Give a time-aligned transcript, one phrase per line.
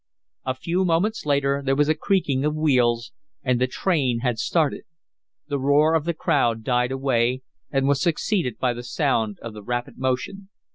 [0.47, 3.11] A few moments later there was a creaking of wheels
[3.43, 4.81] and the "train" had started.
[5.47, 9.61] The roar of the crowd died away and was succeeded by the sound of the
[9.61, 10.49] rapid motion.